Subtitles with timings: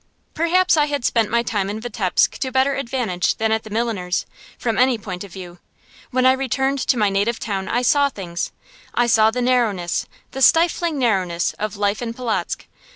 [0.33, 4.25] Perhaps I had spent my time in Vitebsk to better advantage than at the milliner's,
[4.57, 5.59] from any point of view.
[6.09, 8.51] When I returned to my native town I saw things.
[8.95, 12.65] I saw the narrowness, the stifling narrowness, of life in Polotzk.